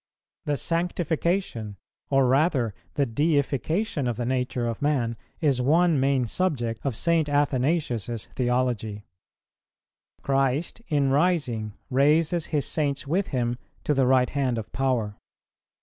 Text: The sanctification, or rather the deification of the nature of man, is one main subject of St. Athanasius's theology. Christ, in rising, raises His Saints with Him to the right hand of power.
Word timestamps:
The 0.45 0.57
sanctification, 0.57 1.77
or 2.09 2.25
rather 2.25 2.73
the 2.95 3.05
deification 3.05 4.07
of 4.07 4.17
the 4.17 4.25
nature 4.25 4.65
of 4.65 4.81
man, 4.81 5.15
is 5.41 5.61
one 5.61 5.99
main 5.99 6.25
subject 6.25 6.83
of 6.83 6.95
St. 6.95 7.29
Athanasius's 7.29 8.25
theology. 8.33 9.05
Christ, 10.23 10.81
in 10.87 11.11
rising, 11.11 11.73
raises 11.91 12.47
His 12.47 12.65
Saints 12.65 13.05
with 13.05 13.27
Him 13.27 13.59
to 13.83 13.93
the 13.93 14.07
right 14.07 14.31
hand 14.31 14.57
of 14.57 14.71
power. 14.71 15.17